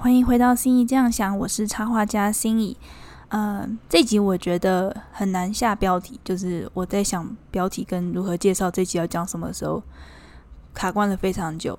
[0.00, 2.76] 欢迎回到心意这样想，我是插画家心意。
[3.30, 9.82] 呃，这集我觉得很难下标题，就是我在想标题跟如何介绍这集要讲什么时候，
[10.72, 11.76] 卡关了非常久。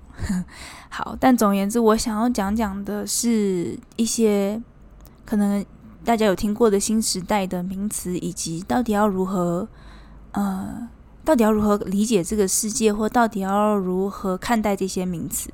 [0.92, 4.62] 好，但总而言之，我想要讲讲的是一些
[5.26, 5.66] 可能
[6.04, 9.66] 大家有听过的新时代的名词，以及到底要如何
[10.34, 10.90] 呃，
[11.24, 15.50] 到底要如何理解这个世界，或到底要如何看待这些名词。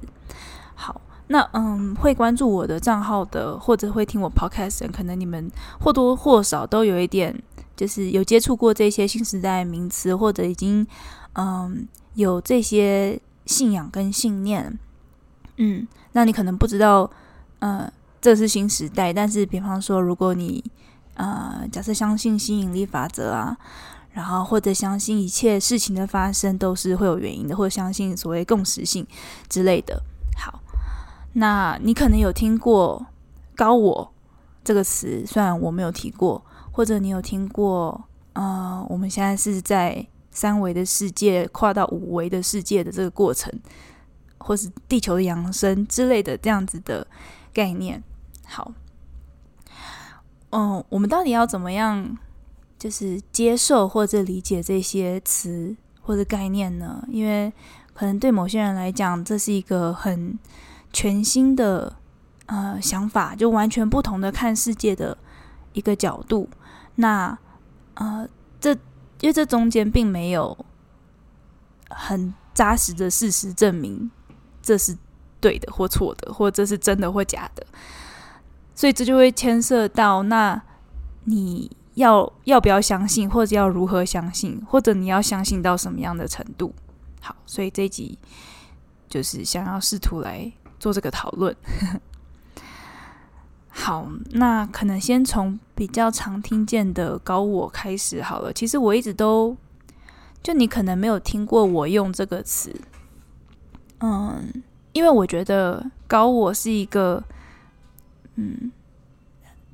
[1.28, 7.36] 那嗯，会关注我的账号的，或者会听我 podcast 的，可能你们或多或少都有一点，
[7.76, 10.86] 就是有接触过这些新时代名词，或者已经
[11.34, 14.78] 嗯有这些信仰跟信念。
[15.58, 17.10] 嗯，那你可能不知道，
[17.60, 19.12] 呃，这是新时代。
[19.12, 20.64] 但是，比方说，如果你
[21.16, 23.58] 呃假设相信吸引力法则啊，
[24.12, 29.08] 然后或者相信一切事情的发生都是会有原因的，或者相信所谓共识性
[29.50, 30.04] 之类的。
[31.38, 33.08] 那你可能有听过
[33.56, 34.14] “高我”
[34.64, 43.52] 这个词，虽然我没有提过，或者你有听过，呃，我们现在是在三维的世界跨到五维的世界的这个过程，
[44.38, 47.06] 或是地球的扬升之类的这样子的
[47.54, 48.02] 概念。
[48.46, 48.72] 好，
[50.52, 52.18] 嗯，我们到底要怎么样，
[52.80, 57.06] 就是接受或者理解这些词或者概念呢？
[57.10, 57.52] 因为
[57.94, 60.40] 可能对某些人来讲，这是一个很
[60.96, 61.94] 全新的
[62.46, 65.18] 呃想法，就完全不同的看世界的
[65.74, 66.50] 一个角度。
[66.96, 67.38] 那
[67.96, 68.26] 呃，
[68.62, 68.72] 这
[69.20, 70.58] 因为这中间并没有
[71.90, 74.10] 很扎实的事实证明
[74.62, 74.98] 这是
[75.42, 77.66] 对的或错的，或这是真的或假的，
[78.74, 80.62] 所以这就会牵涉到那
[81.26, 86.74] 你要要不要相信，或者要如何相信，或者你要相信到什么样的程度？
[87.20, 88.18] 好，所以这一集
[89.10, 90.50] 就是想要试图来。
[90.86, 91.56] 做这个讨论，
[93.70, 98.54] 好，那可能先从比较常听见的高我开始好了。
[98.54, 99.58] 其实我一直都，
[100.44, 102.72] 就你可能没有听过我用这个词，
[104.02, 104.62] 嗯，
[104.94, 107.24] 因为我觉得高我是一个，
[108.36, 108.72] 嗯，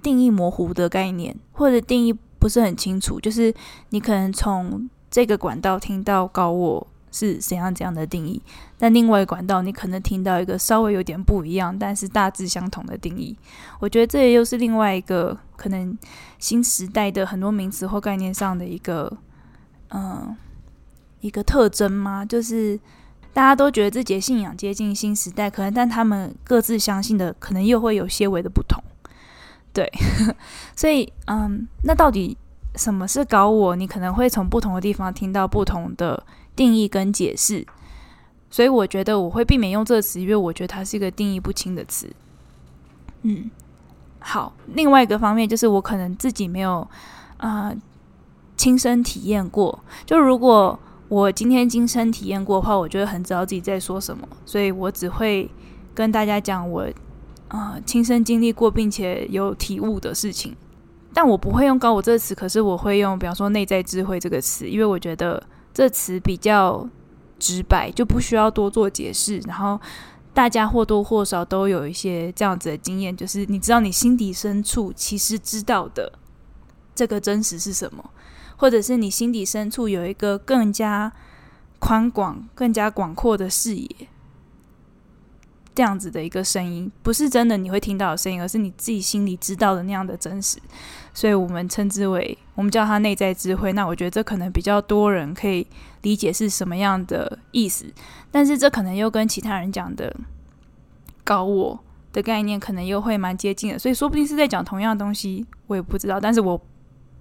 [0.02, 3.20] 定义模糊的概念，或者定义不是很清楚。
[3.20, 3.54] 就是
[3.90, 6.88] 你可能从这个管道听到高我。
[7.12, 8.42] 是怎样怎样的定义？
[8.78, 13.38] 但另外管道，你可能听到一个稍微有点不一样，但是大致相同的定义。
[13.80, 15.98] 我觉得这也又是另外一个可能
[16.40, 19.12] 新时代的很多名词或概念上的一个，
[19.90, 20.36] 嗯，
[21.20, 22.26] 一个特征吗？
[22.26, 22.80] 就是
[23.34, 28.82] 大家都觉得自己的信仰接近新时代，可能但他们各自相信的可能又会有些微的不同。
[29.74, 29.92] 对，
[30.76, 32.38] 所以嗯，那到底
[32.76, 33.76] 什么是搞我？
[33.76, 36.24] 你可能会从不同的地方听到不同的。
[36.56, 37.66] 定义跟解释，
[38.50, 42.10] 所以我觉得我会避免用这个词，因为我觉得它是一个定义不清的词。
[43.22, 43.50] 嗯，
[44.20, 44.54] 好。
[44.74, 46.86] 另外一个方面就是我可能自己没有
[47.38, 47.74] 啊
[48.58, 49.80] 亲身体验过。
[50.06, 55.50] 就如果我今天亲身体验过的话，我觉得很知道自己在说什么，所以我只会
[55.96, 56.86] 跟大家讲我
[57.48, 60.56] 啊亲身经历过并且有体悟的事情。
[61.14, 65.42] 但我不会用高我这个词，可是我会用比方说内在智慧这个词，因为我觉得。
[65.74, 66.88] 这词比较
[67.40, 69.40] 直白，就不需要多做解释。
[69.40, 69.80] 然后
[70.34, 76.12] 大家或多或少都有一些这样子的经验，就是你知道你心底深处其实知道的
[76.94, 78.10] 这个真实是什么，
[78.58, 81.12] 或者是你心底深处有一个更加
[81.80, 83.90] 宽广、更加广阔的视野。
[85.74, 90.60] 这样子的一个声音，不是真的你会听到的声音，而是你自己心里知道的那样的真实。
[91.14, 93.72] 所以我们称之为，我们叫它内在智慧。
[93.74, 95.66] 那我觉得这可能比较多人可以
[96.02, 97.86] 理解是什么样的意思，
[98.32, 100.16] 但是这可能又跟其他人讲的
[101.24, 101.80] 高我
[102.14, 103.80] 的概念可能又会蛮接近的。
[103.80, 106.20] 所以说不定是在讲同样的东西，我也不知道。
[106.20, 106.62] 但是我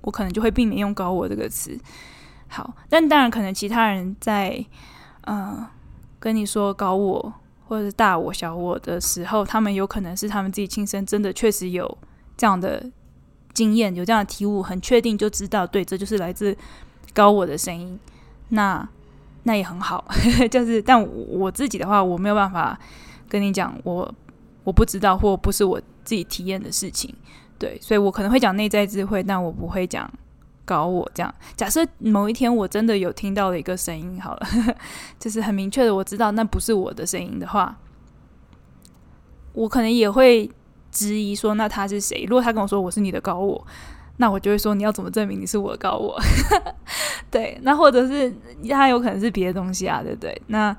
[0.02, 1.78] 我可能就会避免用高我这个词。
[2.48, 4.64] 好，但当然可能其他人在
[5.26, 5.64] 嗯
[6.18, 7.34] 跟你说高我。
[7.70, 11.98] 或者是大我小我的时候，他们有可能是他们自己亲身真的确实有
[12.36, 12.84] 这样的
[13.54, 16.56] 经验，有这样的体悟，很确定就知道，对，这就是来自
[17.14, 17.96] 高我的声音。
[18.48, 18.86] 那
[19.44, 20.04] 那也很好，
[20.50, 22.76] 就是，但我自己的话，我没有办法
[23.28, 24.12] 跟你讲，我
[24.64, 27.14] 我不知道或不是我自己体验的事情，
[27.56, 30.12] 对，所以我可能会讲内在智慧，但我不会讲。
[30.70, 34.46] 搞我这样，假设某一天我真的有听到了一个声音，好了，
[35.18, 37.76] 就是很明确的我知道那不是我的声音的话，
[39.52, 40.48] 我可能也会
[40.92, 42.24] 质疑说，那他是谁？
[42.28, 43.66] 如果他跟我说我是你的高我，
[44.18, 46.16] 那我就会说你要怎么证明你是我的高我？
[47.32, 48.32] 对，那或者是
[48.68, 50.40] 他有可能是别的东西啊，对不对？
[50.46, 50.76] 那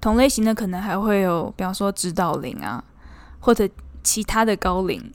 [0.00, 2.82] 同类型的可能还会有，比方说指导灵啊，
[3.38, 3.68] 或者
[4.02, 5.12] 其他的高龄，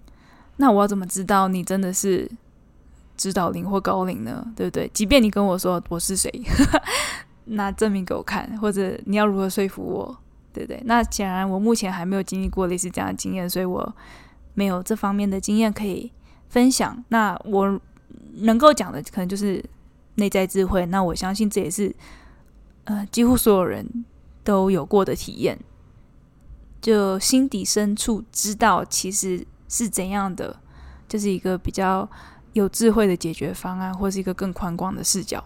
[0.55, 2.31] 那我要怎么知道你真的是
[3.17, 4.45] 指导灵或高龄呢？
[4.55, 4.89] 对不对？
[4.93, 6.31] 即便你跟我说我是谁，
[7.45, 10.17] 那证明给我看，或者你要如何说服我，
[10.53, 10.81] 对不对？
[10.85, 13.95] 那显然我目前还没有经历过类似这样的经验，所以我
[14.53, 16.11] 没有这方面的经验可以
[16.49, 17.03] 分享。
[17.09, 17.79] 那我
[18.35, 19.63] 能够讲的可能就是
[20.15, 20.85] 内在智慧。
[20.85, 21.95] 那我相信这也是
[22.83, 24.05] 呃几乎所有人
[24.43, 25.57] 都有过的体验。
[26.79, 30.55] 就心底深处知道其实是怎样的，
[31.07, 32.07] 就是一个比较
[32.57, 35.43] 有智慧的解决方案，或是一个更宽广的视角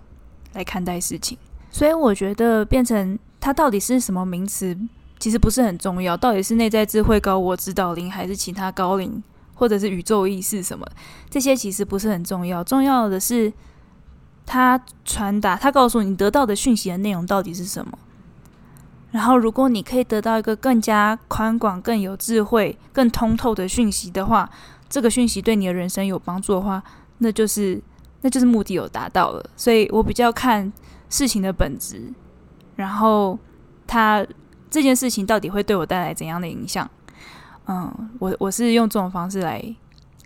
[0.53, 1.37] 来看待事情。
[1.69, 4.77] 所以我觉得变成它到底是什么名词，
[5.19, 6.17] 其实不是很重要。
[6.17, 9.23] 到底是内在智慧高我指导灵，还是其他高灵，
[9.53, 10.85] 或者是宇宙意识什么，
[11.29, 12.63] 这些其实不是很重要。
[12.63, 13.51] 重要的是
[14.45, 17.97] 它传达，它告诉你得到的讯息的内容到底是什么。
[19.11, 24.49] 然后，如果你可以得到一个更加宽广、更有智慧、更通透的讯息的话，
[24.89, 26.81] 这个讯息对你的人生有帮助的话，
[27.21, 27.81] 那就是
[28.21, 29.49] 那就是目的有达到了。
[29.55, 30.71] 所以我比较看
[31.09, 32.11] 事情的本质，
[32.75, 33.37] 然后
[33.87, 34.25] 它
[34.69, 36.89] 这件事情到底会对我带来怎样的影响？
[37.67, 39.63] 嗯，我我是用这种方式来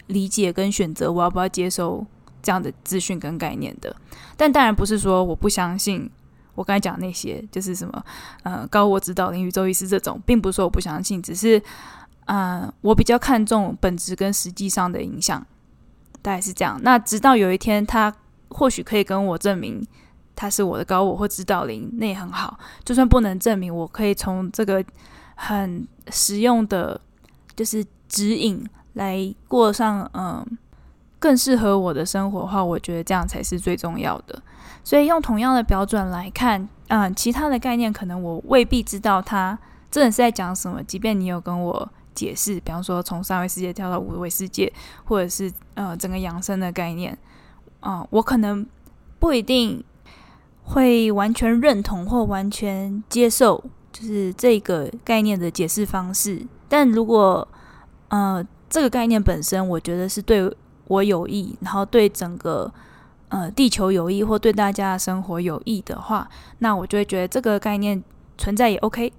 [0.07, 2.05] 理解跟选择我要不要接受
[2.41, 3.95] 这样的资讯跟概念的。
[4.37, 6.09] 但当然不是说我不相信。
[6.55, 8.05] 我刚才讲那些就是什么，
[8.43, 11.61] 呃，高我指导灵、宇宙意识这种，并不是说我不相信，只是，
[12.27, 15.45] 呃，我比较看重本质跟实际上的影响，
[16.25, 16.79] 大概是这样。
[16.81, 18.11] 那直到有一天，他
[18.49, 19.85] 或许可以跟我证明
[20.35, 22.57] 他是我的高我或指导灵，那也很好。
[22.83, 24.83] 就算不能证明，我可以从这个
[25.35, 26.99] 很实用的，
[27.55, 30.43] 就是指引来过上嗯
[31.19, 34.41] 更适合我的生活的话，我觉得这样才是最重要的。
[34.83, 39.57] 所以用同样的标准来看，嗯，其他的概念可能我未必知道他
[39.91, 40.81] 真的是在讲什么。
[40.81, 44.71] 即便你有跟我解释，比方说从三维世界跳到五维世界，
[45.03, 47.15] 或者是呃整个养生的概念，
[47.81, 48.65] 啊，我可能
[49.19, 49.83] 不一定
[50.63, 56.47] 会完全认同或完全接受，就是这个概念的解释方式。
[56.67, 57.47] 但如果
[58.07, 60.51] 呃这个概念本身，我觉得是对
[60.87, 62.73] 我有益，然后对整个。
[63.29, 66.29] 呃，地球有益或对大家的生活有益的话，
[66.59, 68.01] 那我就会觉得这个概念
[68.37, 69.11] 存在也 OK。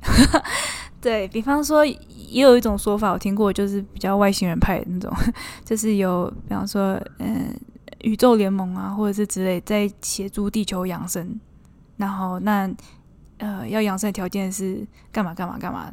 [1.07, 5.13] 对比方说，也有一种说法我听过，就是比较外星人派的那种，
[5.65, 7.55] 就是有比方说，嗯，
[8.01, 11.39] 宇宙联盟啊，或者是之类在协助地球养生。
[11.97, 12.69] 然后那
[13.39, 15.89] 呃，要养生的条件是干嘛干嘛干嘛？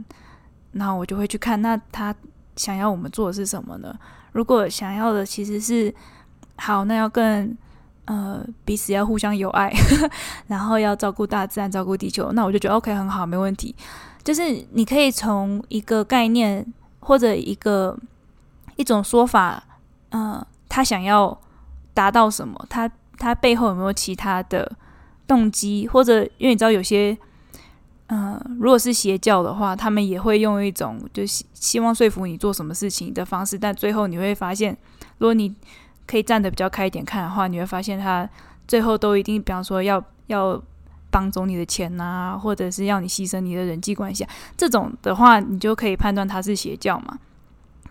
[0.71, 2.15] 然后我就会去看，那他
[2.55, 3.95] 想要我们做的是什么呢？
[4.31, 5.93] 如果想要的其实是
[6.57, 7.55] 好，那要更。
[8.05, 9.71] 呃，彼此要互相友爱，
[10.47, 12.33] 然后要照顾大自然，照顾地球。
[12.33, 13.73] 那我就觉得 OK，很好，没问题。
[14.23, 16.65] 就是你可以从一个概念
[16.99, 17.97] 或者一个
[18.77, 19.63] 一种说法，
[20.11, 21.37] 嗯，他想要
[21.93, 22.65] 达到什么？
[22.69, 24.71] 他他背后有没有其他的
[25.27, 25.87] 动机？
[25.87, 27.17] 或者因为你知道有些，
[28.07, 34.75] 嗯，如果是邪教的话，他们也会用一种就希希望说服你做什么事情的方式，但最后你会发现，
[35.17, 35.53] 如果你
[36.07, 38.27] 可以站得比较开一点看的话，你会发现他
[38.67, 40.61] 最后都一定，比方说要要
[41.13, 44.25] 帮走你的钱呐，或者是要你牺牲你的人际关系，
[44.57, 47.19] 这种的话，你就可以判断他是邪教嘛。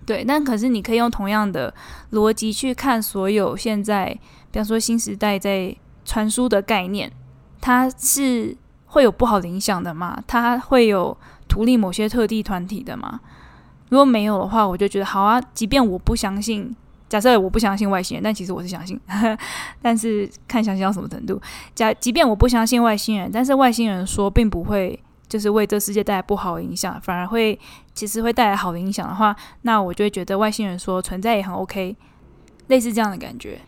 [0.04, 1.72] 对，但可是你可以用同样的
[2.10, 4.06] 逻辑去看所有现在，
[4.50, 5.72] 比方说新时代在
[6.04, 7.12] 传输的概念，
[7.60, 10.20] 它是会有不好的影响的吗？
[10.26, 11.16] 它会有
[11.48, 13.20] 图利某些特地团体的吗？
[13.90, 16.74] 如果没有的话，我就觉得好啊，即便我不相信。
[17.12, 18.98] 假设我不相信外星人，但其实我是相信，
[19.82, 21.38] 但是看相信到什么程度。
[21.74, 27.60] 假即便我不相信外星人，但是外星人说并不会就是为这世界带来不好的影响，反而会
[27.92, 31.94] 其实会带来好的影响的话，那我就会觉得外星人说存在也很 OK，
[32.68, 33.60] 类似这样的感觉。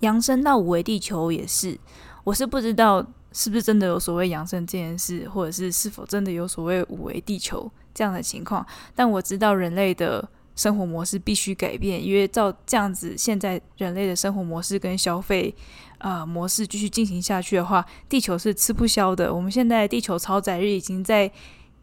[0.00, 1.78] 扬升到五维地球也是，
[2.24, 10.28] 我是不知道是不是真的有所谓扬升这件事，或者是是否真的有所谓五维地球这样的情况，但我知道人类的。
[10.58, 15.54] 生活模式必须改变，因为照这样子，现在人类的生活模式跟消费
[15.98, 19.32] 呃模式继续进行下去的话，地球是吃不消的。
[19.32, 21.30] 我们现在地球超载日已经在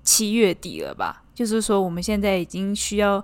[0.04, 1.24] 七月底了吧？
[1.34, 3.24] 就是说，我们现在已经需要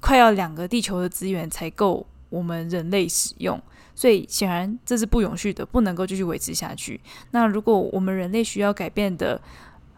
[0.00, 3.60] 快要两个地球的资源才够我们人类使用，
[3.94, 6.98] 所以显然这是不永续的，不能够继续维持下去。
[7.32, 9.38] 那如果我们人类需要改变的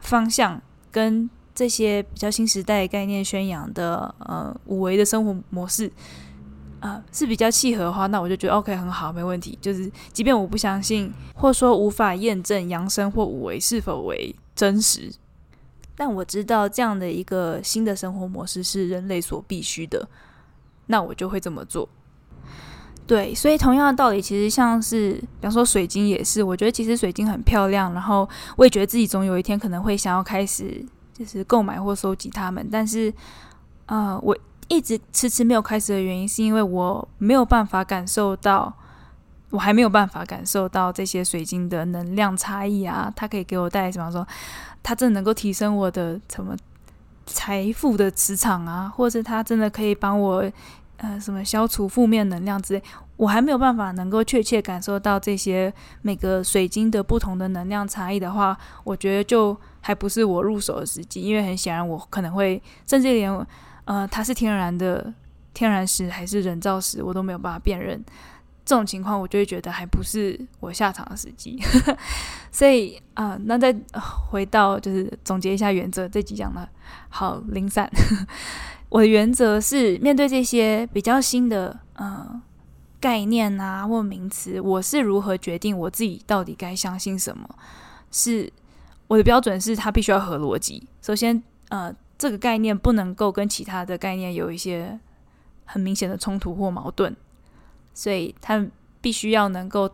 [0.00, 5.90] 方向跟这些比较新时代概念宣扬的呃五维的生活模式
[6.80, 9.56] 啊是比较契合的话，那我就觉得 OK 很好，没问题。
[9.61, 15.12] 就是即便我不相信，或说无法验证扬声或五维是否为真实，
[15.96, 20.08] 但我知道这样的一个新的生活模式是人类所必须的，
[20.87, 21.88] 那我就会这么做。
[23.06, 30.82] 对，所以同样的道理，其实像是，比方说水晶也是，我觉得其实水晶很漂亮，然后我也觉得自己总有一天可能会想要开始
[31.14, 33.12] 就是购买或收集它们，但是，
[33.87, 34.37] 呃，我
[34.68, 38.75] 一直迟迟没有开始的原因，是因为我没有办法感受到，
[39.50, 44.11] 我还没有办法感受到这些水晶的能量差异啊，它可以给我带来什么？
[44.11, 44.26] 说
[44.83, 46.56] 它真的能够提升我的什么
[47.25, 50.50] 财富的磁场啊，或者它真的可以帮我。
[50.99, 52.83] 呃，什么消除负面能量之类，
[53.16, 55.71] 我还没有办法能够确切感受到这些
[56.02, 59.54] 每个水晶的不同的能量差异的话，我觉得就
[59.85, 61.21] 还不是我入手的时机。
[61.21, 63.47] 因为很显然，我可能会甚至连
[63.85, 65.12] 呃它是天然的
[65.53, 68.03] 天然石还是人造石，我都没有办法辨认。
[68.67, 71.62] 这种情况，我就会觉得还不是我下场的时机。
[72.50, 73.76] 所以啊，那再
[74.31, 76.67] 回到就是总结一下原则，这几讲的
[77.11, 77.87] 好零散。
[78.88, 82.41] 我的原则是，面对这些比较新的呃
[82.99, 87.47] 概念啊或名词，我是如何决定我自己到底该相信什么？
[88.11, 88.50] 是
[89.06, 90.87] 我的标准是它必须要合逻辑。
[91.02, 94.99] 首先，呃，这个概念不能够跟其他的概念有一些
[95.64, 97.14] 很明显的冲突或矛盾，
[97.92, 98.66] 所以它
[99.00, 99.90] 必须要能够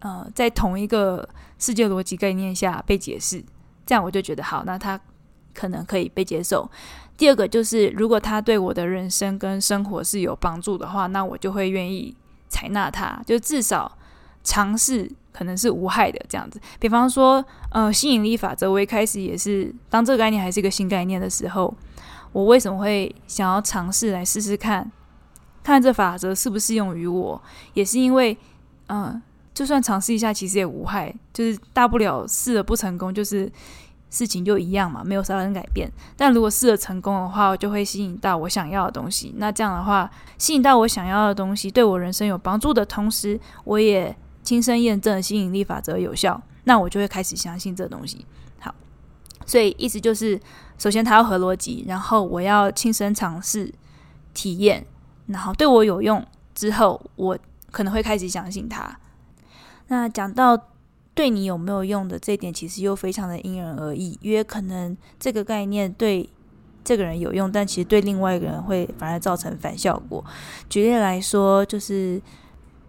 [0.00, 1.28] 呃在同一个
[1.58, 3.44] 世界逻辑概念下被解释。
[3.86, 4.98] 这样我就觉得好，那它
[5.52, 6.70] 可能可以被接受。
[7.16, 12.16] 第二个就是，如果他对我的人生跟生活是有帮助的话，那我就会愿意
[12.48, 13.96] 采纳它，就至少
[14.42, 16.60] 尝试可能是无害的这样子。
[16.78, 21.74] 比方说，呃，吸引力法则，我一开始也是当这个概念还是一个新概念的时候，
[22.32, 24.90] 我为什么会想要尝试来试试看，
[25.62, 28.38] 看这法则适不适用于我，也是因为，
[28.88, 29.20] 嗯，
[29.52, 33.50] 就算尝试一下，其实也无害，就是大不了试了不成功，就是。
[34.10, 35.90] 事情就一样嘛，没有啥人改变。
[36.16, 39.34] 但如果试了成功的话，我就会吸引到我想要的东西。
[39.38, 48.24] 那这样的话，吸引到我想要的东西，对我人生有帮助的同时，我也亲身验证吸引力法则有效，那我就会开始相信这东西。
[48.60, 48.72] 好，
[49.44, 50.38] 所以意思就是，
[50.78, 53.72] 首先它要合逻辑，然后我要亲身尝试
[54.32, 54.86] 体验，
[55.26, 56.24] 然后对我有用
[56.54, 57.36] 之后，我
[57.72, 58.96] 可能会开始相信它。
[59.88, 60.68] 那讲到。
[61.16, 66.28] 对你有没有用的这一点，其实又非常的因人而异，因为可能这个概念对
[66.82, 70.24] 这个人有用，但其实对另外一个人会反而造成反效果。
[70.68, 72.20] 举例来说，就是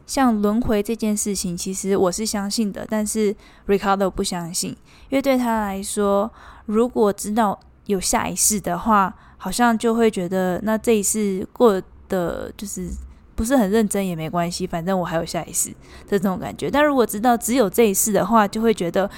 [0.05, 3.35] 像轮回这件事情，其实我是相信的，但是
[3.67, 4.71] Ricardo 不相信，
[5.09, 6.31] 因为对他来说，
[6.65, 12.89] 如果知道有下一世的话，好像就会觉得那这一世过的就是。
[13.37, 15.69] 不是很认真也没关系，反正我还有下一世
[16.07, 16.71] 的这种感觉。
[16.71, 19.11] 但如果知道只有这一世的话，就会觉得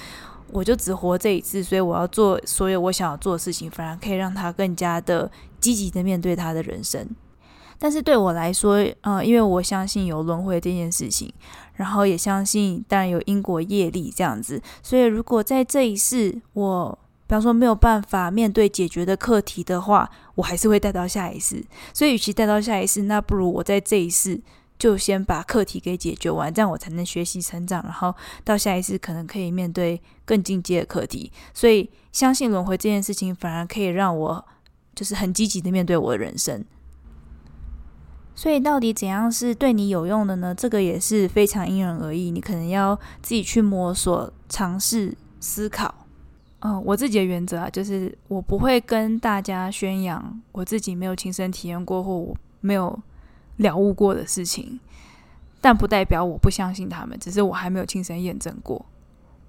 [0.50, 5.30] 我就只活这一次，所以我要做所有我想要做的事情，反而可以让他更加的
[5.60, 7.08] 积极的面对他的人生。
[7.78, 11.32] 但是对我来说，呃，因为我相信有轮回这件事情，
[11.74, 16.98] 然后也相信当然有因果业力这样子，所以如果在这一世我。
[17.28, 21.62] 比方说没有办法面对解决的课题的话，我还是会带到下一世。
[21.92, 24.40] 所以，与其带到下一世，那不如我在这一世
[24.78, 31.30] 就先把课题给解决完，这样我才能学习成长，然后到下一次可能可以面对更进阶的课题。
[31.52, 34.42] 所以，相信轮回这件事情，反而可以让我
[34.94, 36.64] 就是很积极的面对我的人生。
[38.38, 40.54] 所以，到底怎样是对你有用的呢？
[40.54, 45.92] 这个也是非常因人而异，你可能要自己去摸索、尝试、思考。
[46.60, 52.96] 嗯，我自己的原则啊，就是我不会跟大家宣扬我自己没有亲身体验过或我没有
[53.56, 54.78] 了悟过的事情，
[55.60, 58.86] 但不代表我不相信他们，只是我还没有亲身验证过。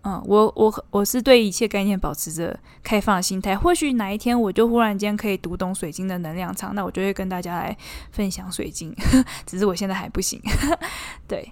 [0.03, 7.77] 嗯，我我我是对一切概念保持着开放的心态，或许哪一天我就忽然间可以读懂水晶的能量场，那我就会跟大家来
[8.11, 8.95] 分享水晶，
[9.45, 10.41] 只是我现在还不行。
[11.27, 11.51] 对，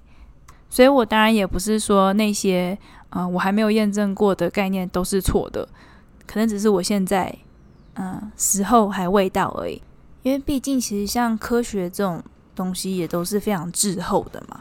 [0.69, 2.77] 所以我当然也不是说那些。
[3.09, 5.65] 啊，我还没有验证过的概念都是错的，
[6.25, 7.33] 可能只是我现在，
[7.95, 9.81] 嗯，时候还未到而已。
[10.23, 12.21] 因为毕竟，其实像科学这种
[12.53, 14.59] 东西也都是非常滞后的嘛。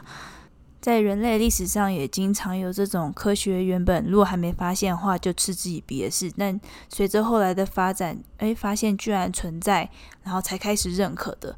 [0.87, 6.31] 在人类历史上，也经常有这种科学原本如果还没发现的话，就嗤之以鼻的事。
[6.37, 9.89] 但随着后来的发展，诶，发现居然存在，
[10.23, 11.53] 然后才开始认可的。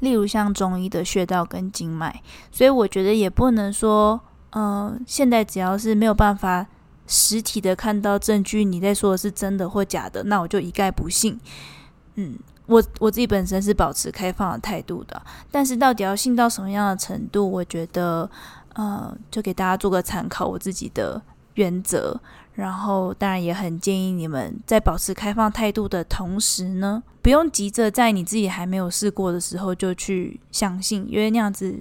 [0.00, 4.18] 例如像中医的穴道跟经脉，所以我觉得也不能说。
[4.52, 6.66] 嗯，现在只要是没有办法
[7.06, 11.38] 实体的看到证据，你在说的是真的或假的，那我就一概不信。
[12.14, 18.28] 嗯，我我自己本身是保持开放的态度的，但是到底要信到什么样的程度，我觉得，
[18.74, 21.20] 呃，就给大家做个参考，我自己的
[21.54, 22.20] 原则。
[22.54, 31.76] 然后，当然也很建议你们在保持开放态度的同时呢，不用急着在你自己还没有试过的时候就去相信，因为那样子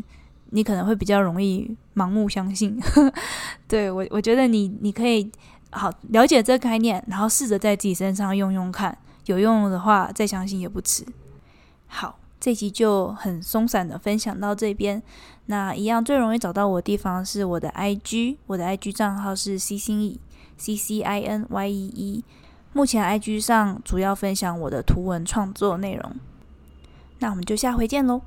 [0.50, 2.82] 你可能会比较容易盲目相信。
[3.70, 5.32] 对我，我觉得你你可以
[5.70, 11.06] 好了解这个概念，然后试着在自己身上用用看，有用的话再相信也不迟。
[11.88, 15.01] 好，这集就很松散的分享到这边。
[15.46, 20.20] 那一样最容易找到我的地方是我的 IG，我的 IG 账号是 C 星乙。
[20.56, 22.24] C C I N Y E E，
[22.74, 26.15] 目前 I G 上主要分享我的图文创作内容。
[27.20, 28.22] 那我们就下回见喽。